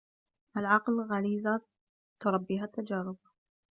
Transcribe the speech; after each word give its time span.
العقل 0.57 1.01
غريزة 1.01 1.61
تربيها 2.21 2.65
التجارب 2.65 3.17